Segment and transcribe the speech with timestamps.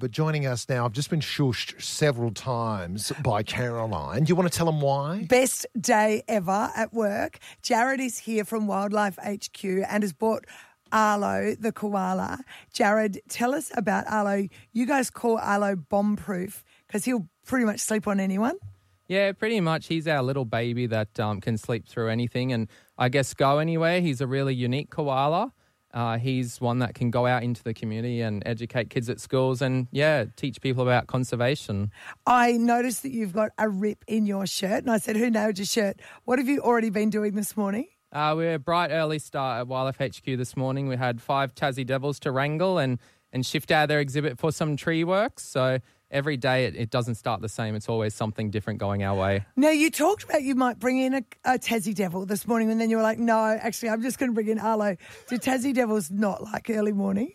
[0.00, 4.22] But joining us now, I've just been shushed several times by Caroline.
[4.22, 5.26] Do you want to tell them why?
[5.28, 7.38] Best day ever at work.
[7.62, 10.44] Jared is here from Wildlife HQ and has bought
[10.92, 12.38] Arlo, the koala.
[12.72, 14.46] Jared, tell us about Arlo.
[14.72, 18.54] You guys call Arlo bomb proof because he'll pretty much sleep on anyone.
[19.08, 19.88] Yeah, pretty much.
[19.88, 22.68] He's our little baby that um, can sleep through anything and
[22.98, 24.00] I guess go anywhere.
[24.00, 25.52] He's a really unique koala.
[25.94, 29.62] Uh, he's one that can go out into the community and educate kids at schools
[29.62, 31.90] and, yeah, teach people about conservation.
[32.26, 35.58] I noticed that you've got a rip in your shirt, and I said, Who nailed
[35.58, 36.00] your shirt?
[36.24, 37.86] What have you already been doing this morning?
[38.12, 40.88] Uh, we're a bright early start at Wildlife HQ this morning.
[40.88, 42.98] We had five Tassie Devils to wrangle and,
[43.32, 45.42] and shift out their exhibit for some tree works.
[45.44, 45.78] So
[46.10, 47.74] every day it, it doesn't start the same.
[47.74, 49.46] It's always something different going our way.
[49.56, 52.80] Now, you talked about you might bring in a, a Tassie Devil this morning, and
[52.80, 54.96] then you were like, No, actually, I'm just going to bring in Arlo.
[55.28, 57.32] Do Tassie Devils not like early mornings?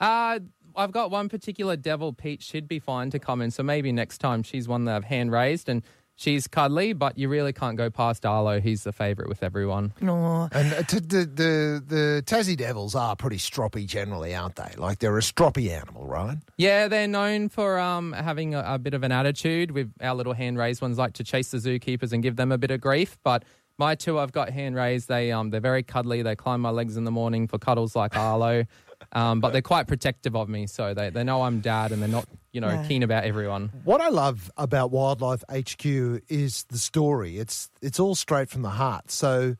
[0.00, 0.40] Uh,
[0.76, 2.42] I've got one particular devil, Peach.
[2.42, 3.50] She'd be fine to come in.
[3.50, 5.82] So maybe next time she's one that I've hand raised and
[6.16, 8.60] she's cuddly, but you really can't go past Arlo.
[8.60, 9.92] He's the favourite with everyone.
[10.00, 10.48] No.
[10.50, 14.74] And uh, t- the, the the Tassie Devils are pretty stroppy generally, aren't they?
[14.76, 16.38] Like they're a stroppy animal, right?
[16.56, 19.70] Yeah, they're known for um, having a, a bit of an attitude.
[19.70, 22.58] With our little hand raised ones, like to chase the zookeepers and give them a
[22.58, 23.18] bit of grief.
[23.22, 23.44] But
[23.78, 25.08] my two, I've got hand raised.
[25.08, 26.22] They um, they're very cuddly.
[26.22, 28.64] They climb my legs in the morning for cuddles like Arlo.
[29.12, 32.08] Um, but they're quite protective of me, so they, they know I'm dad, and they're
[32.08, 32.26] not
[32.56, 32.86] you know Yeah.
[32.88, 33.70] keen about everyone.
[33.84, 35.84] What I love about Wildlife HQ
[36.28, 37.38] is the story.
[37.38, 39.10] It's it's all straight from the heart.
[39.10, 39.56] So,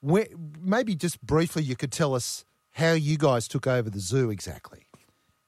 [0.00, 0.26] where,
[0.58, 4.86] maybe just briefly, you could tell us how you guys took over the zoo exactly.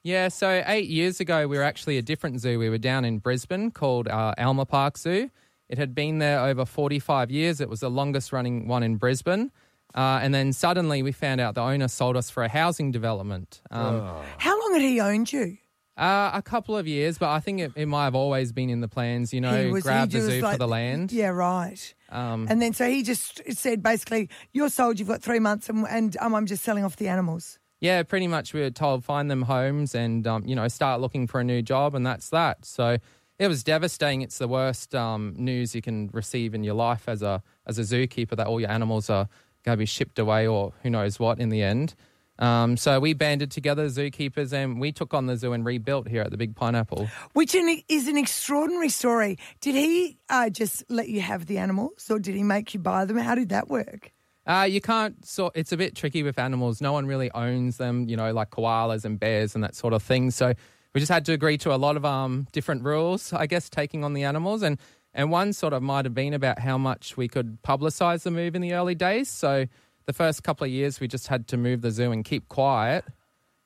[0.02, 2.58] Yeah, so eight years ago, we were actually a different zoo.
[2.58, 5.30] We were down in Brisbane called uh, Alma Park Zoo.
[5.68, 7.60] It had been there over 45 years.
[7.60, 9.50] It was the longest running one in Brisbane.
[9.94, 13.60] Uh, and then suddenly we found out the owner sold us for a housing development.
[13.70, 14.00] Um,
[14.38, 15.58] How long had he owned you?
[16.00, 18.80] Uh, a couple of years, but I think it, it might have always been in
[18.80, 21.12] the plans, you know, was, grab the zoo like- for the land.
[21.12, 21.94] Yeah, right.
[22.08, 25.86] Um, And then so he just said basically, you're sold, you've got three months, and,
[25.88, 27.58] and um, I'm just selling off the animals.
[27.80, 31.26] Yeah, pretty much we were told find them homes and um, you know start looking
[31.26, 32.64] for a new job, and that's that.
[32.64, 32.98] So
[33.38, 34.22] it was devastating.
[34.22, 37.82] It's the worst um, news you can receive in your life as a as a
[37.82, 39.28] zookeeper that all your animals are
[39.64, 41.94] going to be shipped away or who knows what in the end.
[42.40, 46.22] Um, so we banded together zookeepers and we took on the zoo and rebuilt here
[46.22, 47.08] at the Big Pineapple.
[47.34, 49.38] Which is an extraordinary story.
[49.60, 53.04] Did he uh, just let you have the animals, or did he make you buy
[53.04, 53.18] them?
[53.18, 54.12] How did that work?
[54.46, 55.52] Uh, you can't sort.
[55.54, 56.80] It's a bit tricky with animals.
[56.80, 58.08] No one really owns them.
[58.08, 60.30] You know, like koalas and bears and that sort of thing.
[60.30, 60.54] So
[60.94, 63.32] we just had to agree to a lot of um different rules.
[63.32, 64.78] I guess taking on the animals and
[65.12, 68.54] and one sort of might have been about how much we could publicise the move
[68.54, 69.28] in the early days.
[69.28, 69.66] So
[70.06, 73.04] the first couple of years we just had to move the zoo and keep quiet.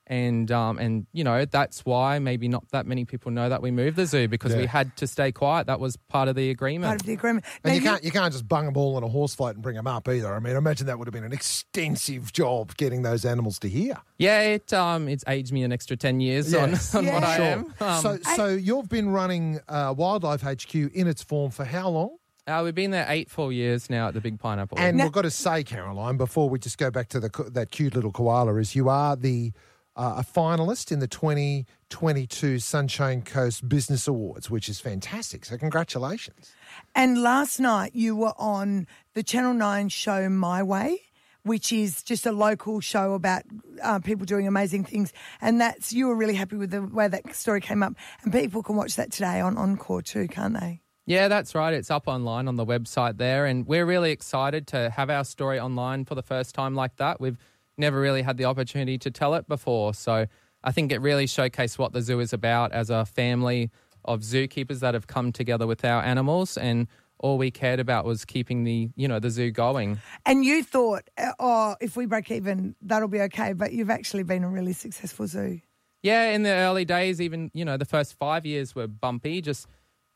[0.06, 3.70] And um and you know that's why maybe not that many people know that we
[3.70, 5.66] moved the zoo because we had to stay quiet.
[5.66, 6.90] That was part of the agreement.
[6.90, 7.46] Part of the agreement.
[7.64, 9.62] And Now, you can't you can't just bung a ball on a horse float and
[9.62, 10.34] bring them up either.
[10.34, 13.68] I mean, I imagine that would have been an extensive job getting those animals to
[13.70, 13.96] here.
[14.18, 16.94] Yeah, it um it's aged me an extra ten years Yes.
[16.94, 17.74] on, on what I am.
[17.80, 22.18] Um, so so you've been running uh, Wildlife HQ in its form for how long?
[22.46, 24.78] Uh, we've been there eight full years now at the Big Pineapple.
[24.78, 27.70] And Now- we've got to say, Caroline, before we just go back to the that
[27.70, 29.52] cute little koala, is you are the
[29.96, 35.44] uh, a finalist in the 2022 Sunshine Coast Business Awards, which is fantastic.
[35.44, 36.52] So congratulations.
[36.94, 40.98] And last night you were on the Channel 9 show My Way,
[41.44, 43.44] which is just a local show about
[43.82, 45.12] uh, people doing amazing things.
[45.40, 47.94] And that's, you were really happy with the way that story came up.
[48.24, 50.80] And people can watch that today on Encore too, can't they?
[51.06, 51.72] Yeah, that's right.
[51.74, 55.60] It's up online on the website there, and we're really excited to have our story
[55.60, 57.20] online for the first time like that.
[57.20, 57.38] We've
[57.76, 60.26] never really had the opportunity to tell it before, so
[60.62, 63.70] I think it really showcased what the zoo is about as a family
[64.04, 66.88] of zookeepers that have come together with our animals and.
[67.20, 69.98] All we cared about was keeping the, you know, the zoo going.
[70.26, 73.54] And you thought, uh, oh, if we break even, that'll be okay.
[73.54, 75.60] But you've actually been a really successful zoo.
[76.02, 79.66] Yeah, in the early days, even, you know, the first five years were bumpy, just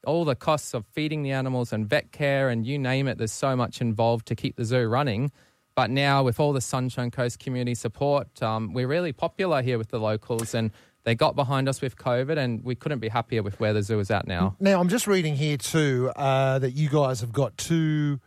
[0.07, 3.33] all the costs of feeding the animals and vet care and you name it, there's
[3.33, 5.31] so much involved to keep the zoo running.
[5.75, 9.89] But now, with all the Sunshine Coast community support, um, we're really popular here with
[9.89, 10.73] the locals and
[11.05, 13.99] they got behind us with COVID and we couldn't be happier with where the zoo
[14.01, 14.57] is at now.
[14.59, 18.19] Now, I'm just reading here too uh, that you guys have got two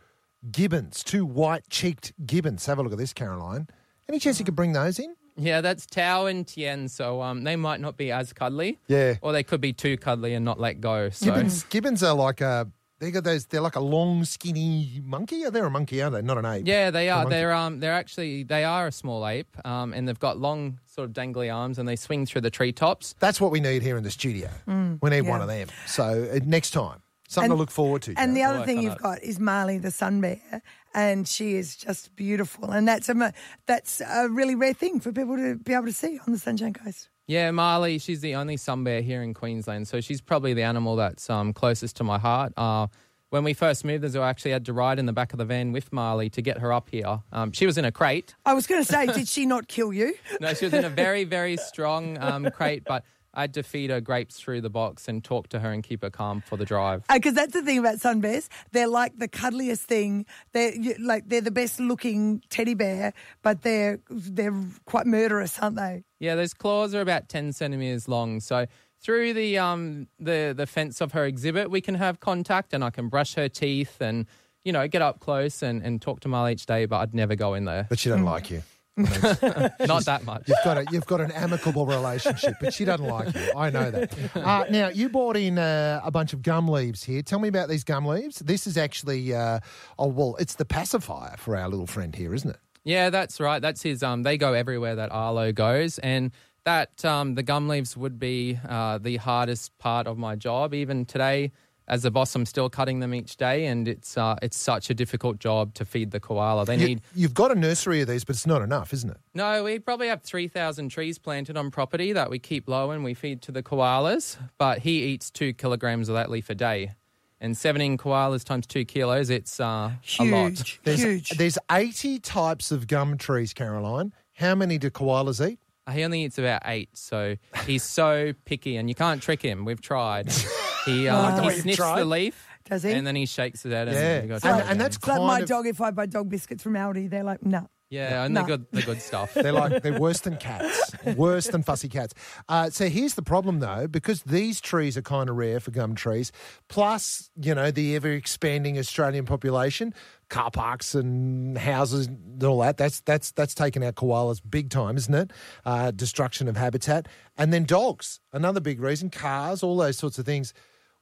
[0.50, 2.66] gibbons, two white cheeked gibbons.
[2.66, 3.68] Have a look at this, Caroline.
[4.08, 5.14] Any chance you could bring those in?
[5.36, 8.78] Yeah, that's Tao and Tien, so um, they might not be as cuddly.
[8.88, 9.14] Yeah.
[9.22, 11.08] Or they could be too cuddly and not let go.
[11.10, 11.26] So.
[11.26, 12.68] Gibbons, gibbons are like a
[13.00, 13.46] They got those.
[13.46, 15.44] They're like a long, skinny monkey.
[15.44, 16.22] Are They're a monkey, aren't they?
[16.22, 16.66] Not an ape.
[16.66, 17.28] Yeah, they are.
[17.28, 21.08] They're um, they're actually they are a small ape, um, and they've got long, sort
[21.08, 23.14] of dangly arms, and they swing through the treetops.
[23.18, 24.48] That's what we need here in the studio.
[24.66, 25.30] we need Mm, yeah.
[25.30, 25.68] one of them.
[25.86, 27.00] So uh, next time,
[27.32, 28.14] something to look forward to.
[28.16, 30.62] And the other work thing you've got is Marley the sun bear,
[30.94, 32.70] and she is just beautiful.
[32.70, 33.32] And that's a
[33.66, 36.72] that's a really rare thing for people to be able to see on the Sunshine
[36.72, 37.08] Coast.
[37.26, 40.96] Yeah, Marley, she's the only sun bear here in Queensland, so she's probably the animal
[40.96, 42.52] that's um, closest to my heart.
[42.56, 42.88] Uh,
[43.32, 45.46] when we first moved, as I actually had to ride in the back of the
[45.46, 47.22] van with Marley to get her up here.
[47.32, 48.34] Um, she was in a crate.
[48.44, 50.14] I was going to say, did she not kill you?
[50.40, 53.90] No, she was in a very, very strong um, crate, but I had to feed
[53.90, 56.64] her grapes through the box and talk to her and keep her calm for the
[56.64, 57.04] drive.
[57.12, 60.26] Because that's the thing about sun bears; they're like the cuddliest thing.
[60.52, 63.12] They're you- like they're the best looking teddy bear,
[63.42, 66.04] but they're they're quite murderous, aren't they?
[66.20, 68.40] Yeah, those claws are about 10 centimeters long.
[68.40, 68.66] So
[69.00, 72.90] through the um the the fence of her exhibit, we can have contact, and I
[72.90, 74.26] can brush her teeth and
[74.64, 76.84] you know get up close and, and talk to Marley each day.
[76.86, 77.86] But I'd never go in there.
[77.88, 78.62] but she doesn't like you.
[78.96, 80.46] Not that much.
[80.46, 83.52] You've got a you've got an amicable relationship, but she doesn't like you.
[83.56, 84.12] I know that.
[84.42, 87.22] Uh, now you bought in uh, a bunch of gum leaves here.
[87.22, 88.38] Tell me about these gum leaves.
[88.40, 89.60] This is actually uh,
[89.98, 92.58] oh well, it's the pacifier for our little friend here, isn't it?
[92.84, 93.62] Yeah, that's right.
[93.62, 94.02] That's his.
[94.02, 96.32] Um, they go everywhere that Arlo goes, and
[96.64, 100.74] that um, the gum leaves would be uh, the hardest part of my job.
[100.74, 101.52] Even today,
[101.88, 104.94] as a boss, I'm still cutting them each day, and it's uh, it's such a
[104.94, 106.64] difficult job to feed the koala.
[106.64, 109.16] They You, need you've got a nursery of these, but it's not enough, isn't it?
[109.34, 109.64] no.
[109.64, 113.14] We probably have three thousand trees planted on property that we keep low and we
[113.14, 114.36] feed to the koalas.
[114.58, 116.92] But he eats two kilograms of that leaf a day,
[117.40, 119.28] and seventeen koalas times two kilos.
[119.30, 120.78] It's uh, a lot.
[120.84, 121.30] There's, huge.
[121.30, 124.12] There's 80 types of gum trees, Caroline.
[124.34, 125.58] How many do koalas eat?
[125.92, 127.34] He only eats about eight, so
[127.66, 129.64] he's so picky, and you can't trick him.
[129.64, 130.32] We've tried.
[130.84, 132.92] He um, the he sniffs the leaf, Does he?
[132.92, 133.88] and then he shakes it out.
[133.88, 134.22] And Yeah.
[134.22, 135.66] you got And- to try it and that's It's like kind my of- dog.
[135.66, 137.68] If I buy dog biscuits from Aldi, they're like, no.
[137.90, 138.40] yeah, and No.
[138.40, 139.34] the good the good stuff.
[139.42, 142.14] They're like they're worse than cats, worse than fussy cats.
[142.48, 145.94] Uh, so here's the problem, though, because these trees are kind of rare for gum
[145.94, 146.32] trees.
[146.68, 149.92] Plus, you know, the ever expanding Australian population,
[150.30, 152.78] car parks and houses and all that.
[152.78, 155.30] That's that's that's taken out koalas big time, isn't it?
[155.66, 159.10] Uh, destruction of habitat, and then dogs, another big reason.
[159.10, 160.54] Cars, all those sorts of things.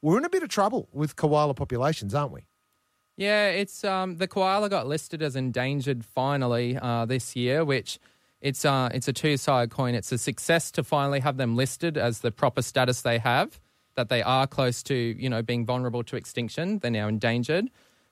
[0.03, 2.47] We're in a bit of trouble with koala populations, aren't we?
[3.17, 7.99] Yeah, it's um the koala got listed as endangered finally uh, this year, which
[8.41, 9.95] it's uh it's a two sided coin.
[9.95, 13.61] It's a success to finally have them listed as the proper status they have,
[13.97, 16.79] that they are close to you know being vulnerable to extinction.
[16.79, 17.71] They're now endangered,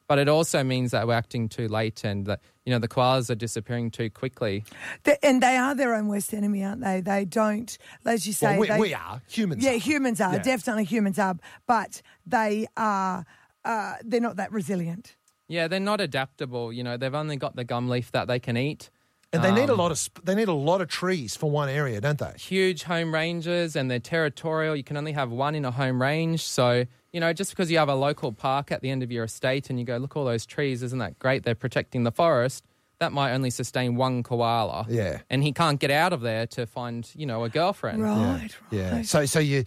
[0.08, 3.31] but it also means that we're acting too late and that you know the koalas
[3.31, 4.64] are disappearing too quickly.
[5.05, 7.00] They- and they are their own worst enemy, aren't they?
[7.00, 9.62] They don't, as you say, well, we, they, we are humans.
[9.62, 9.78] Yeah, are.
[9.78, 10.43] humans are Yeah.
[10.43, 13.25] definitely humans are, but they are.
[13.64, 15.14] Uh, they're not that resilient.
[15.46, 16.72] Yeah, they're not adaptable.
[16.72, 18.90] You know, they've only got the gum leaf that they can eat.
[19.32, 21.50] And they need a Um, lot of sp- they need a lot of trees for
[21.50, 22.32] one area, don't they?
[22.38, 24.75] huge home ranges and they're territorial.
[24.75, 26.42] You can only have one in a home range.
[26.44, 29.25] So, you know, just because you have a local park at the end of your
[29.25, 31.42] estate and you go, look, all those trees, isn't that great?
[31.42, 32.64] They're protecting the forest.
[33.00, 34.86] That might only sustain one koala.
[34.88, 35.20] Yeah.
[35.30, 38.02] And he can't get out of there to find, you know, a girlfriend.
[38.02, 38.56] Right, right.
[38.70, 39.02] Yeah.
[39.02, 39.64] So so you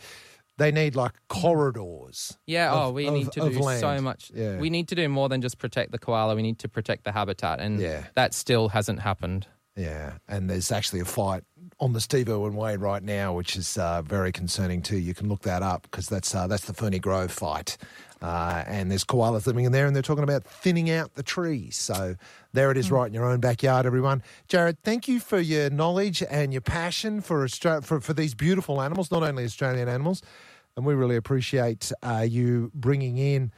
[0.57, 2.38] they need like corridors.
[2.45, 4.31] Yeah, oh, of- oh, we of- need to do so much.
[4.33, 4.57] Yeah.
[4.57, 6.36] We need to do more than just protect the koala.
[6.36, 7.59] We need to protect the habitat.
[7.59, 8.06] And Yeah.
[8.15, 9.48] that still hasn't happened.
[9.75, 11.44] Yeah, and there's actually a fight
[11.81, 14.98] on the Steve Irwin Way right now, which is uh, very concerning too.
[14.98, 17.75] You can look that up because that's uh, that's the Ferny Grove fight,
[18.22, 21.75] uh, and there's koalas living in there, and they're talking about thinning out the trees.
[21.75, 22.15] So
[22.53, 24.22] there it is, right in your own backyard, everyone.
[24.48, 28.79] Jared, thank you for your knowledge and your passion for Austra- for for these beautiful
[28.79, 30.22] animals, not only Australian animals,
[30.77, 33.51] and we really appreciate uh, you bringing in.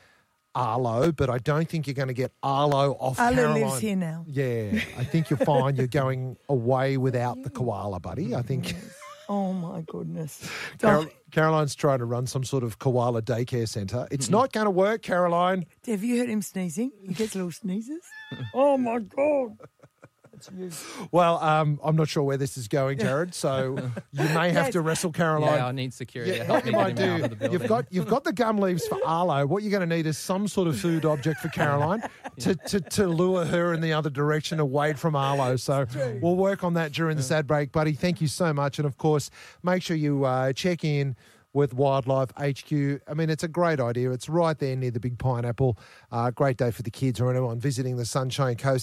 [0.55, 3.61] Arlo, but I don't think you're going to get Arlo off Arlo Caroline.
[3.61, 4.25] lives here now.
[4.27, 5.75] Yeah, I think you're fine.
[5.75, 8.35] you're going away without the koala, buddy.
[8.35, 8.75] I think
[9.29, 10.47] Oh my goodness.
[10.79, 14.07] Carol- Caroline's trying to run some sort of koala daycare centre.
[14.11, 14.33] It's mm-hmm.
[14.33, 15.65] not going to work, Caroline.
[15.87, 16.91] Have you heard him sneezing?
[17.01, 18.03] He gets little sneezes.
[18.53, 19.57] oh my god.
[21.11, 23.33] Well, um, I'm not sure where this is going, Jared.
[23.35, 23.77] So
[24.11, 25.55] you may have to wrestle Caroline.
[25.57, 28.07] Yeah, I need security to Yeah, help what you might do, the you've got you've
[28.07, 29.45] got the gum leaves for Arlo.
[29.45, 32.03] What you're going to need is some sort of food object for Caroline
[32.39, 35.55] to, to, to lure her in the other direction away from Arlo.
[35.55, 35.85] So
[36.21, 37.93] we'll work on that during this ad break, buddy.
[37.93, 39.29] Thank you so much, and of course,
[39.61, 41.15] make sure you uh, check in
[41.53, 42.71] with Wildlife HQ.
[43.07, 44.09] I mean, it's a great idea.
[44.09, 45.77] It's right there near the Big Pineapple.
[46.11, 48.81] Uh, great day for the kids or anyone visiting the Sunshine Coast.